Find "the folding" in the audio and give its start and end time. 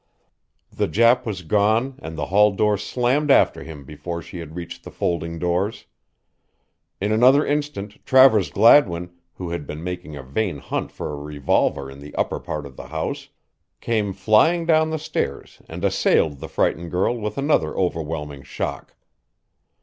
4.83-5.37